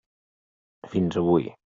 Fins 0.95 1.17
avui. 1.23 1.53